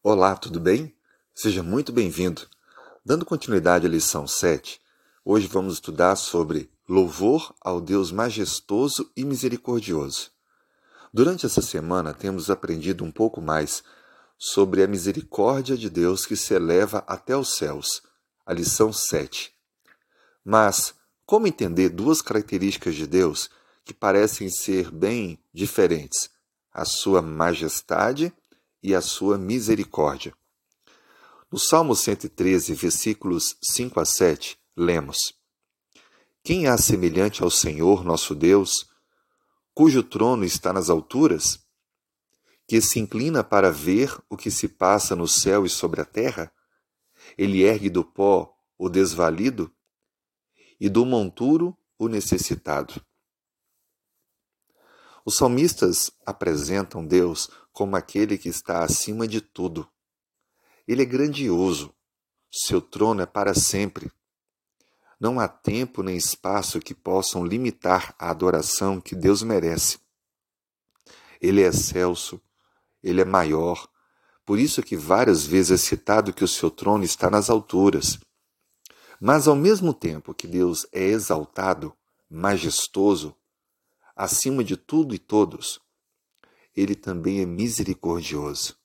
Olá, 0.00 0.36
tudo 0.36 0.60
bem? 0.60 0.94
Seja 1.34 1.60
muito 1.60 1.92
bem-vindo. 1.92 2.46
Dando 3.04 3.26
continuidade 3.26 3.84
à 3.84 3.90
lição 3.90 4.28
7, 4.28 4.80
hoje 5.24 5.48
vamos 5.48 5.74
estudar 5.74 6.14
sobre 6.14 6.70
louvor 6.88 7.52
ao 7.60 7.80
Deus 7.80 8.12
majestoso 8.12 9.10
e 9.16 9.24
misericordioso. 9.24 10.30
Durante 11.12 11.46
essa 11.46 11.60
semana 11.60 12.14
temos 12.14 12.48
aprendido 12.48 13.02
um 13.02 13.10
pouco 13.10 13.40
mais 13.40 13.82
sobre 14.38 14.84
a 14.84 14.86
misericórdia 14.86 15.76
de 15.76 15.90
Deus 15.90 16.24
que 16.24 16.36
se 16.36 16.54
eleva 16.54 17.02
até 17.04 17.36
os 17.36 17.56
céus, 17.56 18.00
a 18.46 18.52
lição 18.52 18.92
7. 18.92 19.52
Mas 20.44 20.94
como 21.26 21.48
entender 21.48 21.88
duas 21.88 22.22
características 22.22 22.94
de 22.94 23.04
Deus 23.04 23.50
que 23.84 23.92
parecem 23.92 24.48
ser 24.48 24.92
bem 24.92 25.42
diferentes? 25.52 26.30
A 26.72 26.84
sua 26.84 27.20
majestade 27.20 28.32
e 28.82 28.94
a 28.94 29.00
sua 29.00 29.36
misericórdia. 29.36 30.34
No 31.50 31.58
Salmo 31.58 31.96
113, 31.96 32.74
versículos 32.74 33.56
5 33.62 34.00
a 34.00 34.04
7, 34.04 34.58
lemos: 34.76 35.34
Quem 36.42 36.66
há 36.66 36.76
semelhante 36.76 37.42
ao 37.42 37.50
Senhor 37.50 38.04
nosso 38.04 38.34
Deus, 38.34 38.86
cujo 39.72 40.02
trono 40.02 40.44
está 40.44 40.72
nas 40.72 40.90
alturas, 40.90 41.60
que 42.66 42.80
se 42.80 43.00
inclina 43.00 43.42
para 43.42 43.70
ver 43.70 44.14
o 44.28 44.36
que 44.36 44.50
se 44.50 44.68
passa 44.68 45.16
no 45.16 45.26
céu 45.26 45.64
e 45.64 45.70
sobre 45.70 46.00
a 46.00 46.04
terra? 46.04 46.52
Ele 47.36 47.62
ergue 47.62 47.88
do 47.88 48.04
pó 48.04 48.54
o 48.76 48.88
desvalido 48.88 49.72
e 50.78 50.88
do 50.88 51.04
monturo 51.04 51.76
o 51.98 52.08
necessitado. 52.08 53.02
Os 55.28 55.36
salmistas 55.36 56.10
apresentam 56.24 57.04
Deus 57.04 57.50
como 57.70 57.94
aquele 57.96 58.38
que 58.38 58.48
está 58.48 58.82
acima 58.82 59.28
de 59.28 59.42
tudo. 59.42 59.86
Ele 60.86 61.02
é 61.02 61.04
grandioso, 61.04 61.94
seu 62.50 62.80
trono 62.80 63.20
é 63.20 63.26
para 63.26 63.52
sempre. 63.52 64.10
Não 65.20 65.38
há 65.38 65.46
tempo 65.46 66.02
nem 66.02 66.16
espaço 66.16 66.80
que 66.80 66.94
possam 66.94 67.44
limitar 67.44 68.14
a 68.18 68.30
adoração 68.30 69.02
que 69.02 69.14
Deus 69.14 69.42
merece. 69.42 69.98
Ele 71.42 71.62
é 71.62 71.66
excelso, 71.66 72.40
ele 73.02 73.20
é 73.20 73.26
maior, 73.26 73.86
por 74.46 74.58
isso 74.58 74.82
que 74.82 74.96
várias 74.96 75.44
vezes 75.44 75.72
é 75.72 75.76
citado 75.76 76.32
que 76.32 76.42
o 76.42 76.48
seu 76.48 76.70
trono 76.70 77.04
está 77.04 77.28
nas 77.28 77.50
alturas. 77.50 78.18
Mas 79.20 79.46
ao 79.46 79.54
mesmo 79.54 79.92
tempo 79.92 80.32
que 80.32 80.46
Deus 80.46 80.86
é 80.90 81.04
exaltado, 81.04 81.94
majestoso, 82.30 83.36
acima 84.18 84.64
de 84.64 84.76
tudo 84.76 85.14
e 85.14 85.18
todos, 85.18 85.80
ele 86.74 86.96
também 86.96 87.40
é 87.40 87.46
misericordioso. 87.46 88.76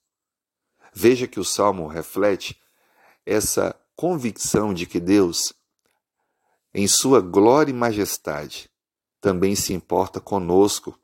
Veja 0.93 1.27
que 1.27 1.39
o 1.39 1.43
salmo 1.43 1.87
reflete 1.87 2.61
essa 3.25 3.75
convicção 3.95 4.75
de 4.75 4.85
que 4.85 4.99
Deus, 4.99 5.51
em 6.71 6.87
sua 6.87 7.19
glória 7.19 7.71
e 7.71 7.73
majestade, 7.73 8.69
também 9.19 9.55
se 9.55 9.73
importa 9.73 10.21
conosco 10.21 10.99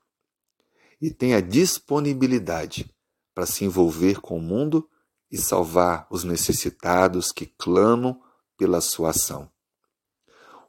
e 1.02 1.10
tem 1.10 1.34
a 1.34 1.42
disponibilidade 1.42 2.94
para 3.34 3.48
se 3.48 3.66
envolver 3.66 4.22
com 4.22 4.38
o 4.38 4.42
mundo 4.42 4.88
e 5.32 5.38
salvar 5.38 6.06
os 6.12 6.24
necessitados 6.24 7.32
que 7.32 7.48
clamam 7.48 8.22
pela 8.56 8.80
sua 8.80 9.10
ação. 9.10 9.52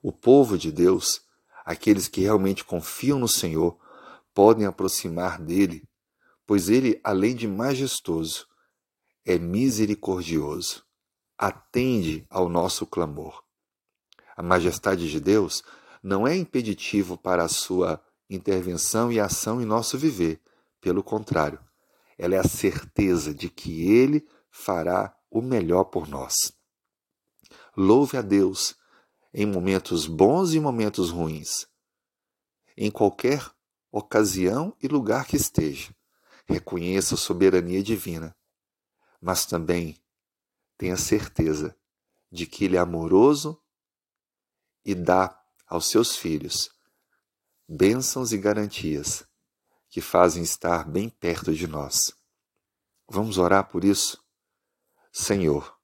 O 0.03 0.12
povo 0.12 0.56
de 0.56 0.72
Deus 0.72 1.28
Aqueles 1.70 2.08
que 2.08 2.22
realmente 2.22 2.64
confiam 2.64 3.16
no 3.16 3.28
Senhor 3.28 3.78
podem 4.34 4.66
aproximar 4.66 5.40
dele, 5.40 5.88
pois 6.44 6.68
ele, 6.68 7.00
além 7.04 7.32
de 7.32 7.46
majestoso, 7.46 8.48
é 9.24 9.38
misericordioso, 9.38 10.84
atende 11.38 12.26
ao 12.28 12.48
nosso 12.48 12.84
clamor. 12.84 13.44
A 14.36 14.42
majestade 14.42 15.08
de 15.08 15.20
Deus 15.20 15.62
não 16.03 16.26
é 16.26 16.34
impeditivo 16.36 17.16
para 17.16 17.44
a 17.44 17.48
sua 17.48 18.02
intervenção 18.28 19.12
e 19.12 19.20
ação 19.20 19.62
em 19.62 19.64
nosso 19.64 19.97
viver, 19.97 20.41
pelo 20.81 21.04
contrário, 21.04 21.60
ela 22.19 22.34
é 22.34 22.38
a 22.41 22.48
certeza 22.48 23.32
de 23.32 23.48
que 23.48 23.88
ele 23.88 24.26
fará 24.50 25.16
o 25.31 25.41
melhor 25.41 25.84
por 25.84 26.08
nós. 26.08 26.52
Louve 27.76 28.16
a 28.16 28.22
Deus 28.22 28.75
em 29.32 29.46
momentos 29.46 30.06
bons 30.06 30.54
e 30.54 30.60
momentos 30.60 31.10
ruins, 31.10 31.66
em 32.76 32.91
qualquer 32.91 33.48
ocasião 33.91 34.76
e 34.82 34.88
lugar 34.88 35.26
que 35.26 35.36
esteja. 35.36 35.94
Reconheça 36.46 37.14
a 37.14 37.18
soberania 37.18 37.82
divina, 37.82 38.36
mas 39.20 39.46
também 39.46 40.02
tenha 40.76 40.96
certeza 40.96 41.76
de 42.30 42.46
que 42.46 42.64
Ele 42.64 42.76
é 42.76 42.80
amoroso 42.80 43.60
e 44.84 44.94
dá 44.94 45.40
aos 45.66 45.86
seus 45.86 46.16
filhos 46.16 46.70
bênçãos 47.69 48.32
e 48.32 48.38
garantias 48.38 49.24
que 49.88 50.00
fazem 50.00 50.42
estar 50.42 50.84
bem 50.84 51.08
perto 51.08 51.54
de 51.54 51.69
nós. 51.69 52.12
Vamos 53.08 53.38
orar 53.38 53.69
por 53.69 53.84
isso? 53.84 54.20
Senhor, 55.12 55.79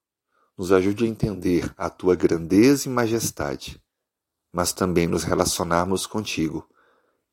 nos 0.56 0.72
ajude 0.72 1.04
a 1.04 1.08
entender 1.08 1.72
a 1.76 1.90
tua 1.90 2.14
grandeza 2.14 2.88
e 2.88 2.92
majestade, 2.92 3.82
mas 4.52 4.72
também 4.72 5.06
nos 5.06 5.22
relacionarmos 5.22 6.06
contigo, 6.06 6.68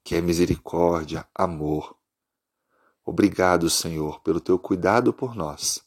que 0.04 0.16
é 0.16 0.22
misericórdia, 0.22 1.28
amor. 1.34 1.96
Obrigado, 3.06 3.70
Senhor, 3.70 4.22
pelo 4.22 4.42
teu 4.42 4.60
cuidado 4.60 5.14
por 5.14 5.36
nós. 5.36 5.82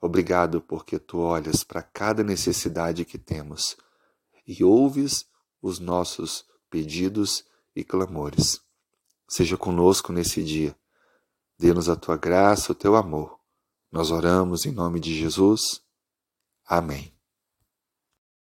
Obrigado 0.00 0.60
porque 0.60 0.98
tu 0.98 1.18
olhas 1.18 1.62
para 1.62 1.82
cada 1.82 2.22
necessidade 2.22 3.04
que 3.04 3.18
temos 3.18 3.76
e 4.46 4.64
ouves 4.64 5.26
os 5.60 5.78
nossos 5.78 6.44
pedidos 6.68 7.44
e 7.74 7.84
clamores. 7.84 8.60
Seja 9.28 9.56
conosco 9.56 10.12
nesse 10.12 10.42
dia. 10.42 10.76
Dê-nos 11.58 11.88
a 11.88 11.96
tua 11.96 12.16
graça, 12.16 12.72
o 12.72 12.74
teu 12.74 12.96
amor. 12.96 13.38
Nós 13.90 14.10
oramos 14.10 14.66
em 14.66 14.72
nome 14.72 14.98
de 14.98 15.14
Jesus. 15.14 15.81
Amém. 16.66 17.12